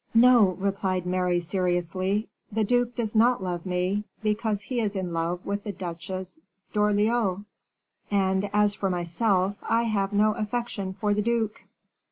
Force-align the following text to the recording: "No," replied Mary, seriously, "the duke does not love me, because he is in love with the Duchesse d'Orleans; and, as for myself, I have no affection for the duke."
"No," 0.15 0.53
replied 0.59 1.05
Mary, 1.05 1.39
seriously, 1.39 2.27
"the 2.51 2.63
duke 2.63 2.95
does 2.95 3.15
not 3.15 3.43
love 3.43 3.67
me, 3.67 4.03
because 4.23 4.63
he 4.63 4.79
is 4.79 4.95
in 4.95 5.13
love 5.13 5.45
with 5.45 5.63
the 5.63 5.71
Duchesse 5.71 6.39
d'Orleans; 6.73 7.45
and, 8.09 8.49
as 8.51 8.73
for 8.73 8.89
myself, 8.89 9.57
I 9.61 9.83
have 9.83 10.11
no 10.11 10.33
affection 10.33 10.93
for 10.93 11.13
the 11.13 11.21
duke." 11.21 11.65